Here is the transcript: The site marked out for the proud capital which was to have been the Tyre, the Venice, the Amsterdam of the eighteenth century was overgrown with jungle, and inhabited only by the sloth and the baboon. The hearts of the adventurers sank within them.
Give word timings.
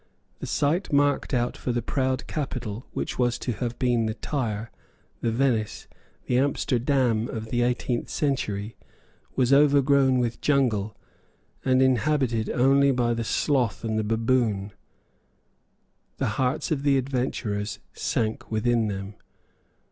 The 0.39 0.47
site 0.47 0.91
marked 0.91 1.31
out 1.31 1.55
for 1.55 1.71
the 1.71 1.83
proud 1.83 2.25
capital 2.25 2.87
which 2.91 3.19
was 3.19 3.37
to 3.37 3.51
have 3.51 3.77
been 3.77 4.07
the 4.07 4.15
Tyre, 4.15 4.71
the 5.19 5.29
Venice, 5.29 5.87
the 6.25 6.39
Amsterdam 6.39 7.29
of 7.29 7.51
the 7.51 7.61
eighteenth 7.61 8.09
century 8.09 8.75
was 9.35 9.53
overgrown 9.53 10.17
with 10.17 10.41
jungle, 10.41 10.97
and 11.63 11.83
inhabited 11.83 12.49
only 12.49 12.89
by 12.89 13.13
the 13.13 13.23
sloth 13.23 13.83
and 13.83 13.99
the 13.99 14.03
baboon. 14.03 14.71
The 16.17 16.29
hearts 16.29 16.71
of 16.71 16.81
the 16.81 16.97
adventurers 16.97 17.77
sank 17.93 18.49
within 18.49 18.87
them. 18.87 19.13